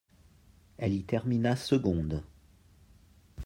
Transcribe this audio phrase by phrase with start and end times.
[0.79, 2.23] Elle y terminera seconde.